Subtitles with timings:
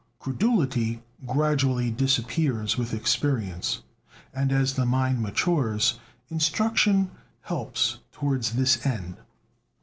[0.17, 3.83] Credulity gradually disappears with experience,
[4.33, 5.99] and as the mind matures:
[6.31, 7.11] instruction
[7.43, 9.17] helps towards this end.